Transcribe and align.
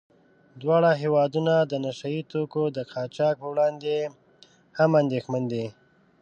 دواړه 0.61 0.91
هېوادونه 1.01 1.53
د 1.71 1.73
نشه 1.85 2.07
يي 2.15 2.21
توکو 2.31 2.63
د 2.77 2.79
قاچاق 2.93 3.35
په 3.39 3.47
وړاندې 3.51 3.95
هم 4.77 4.91
اندېښمن 5.01 5.43
دي. 5.53 5.65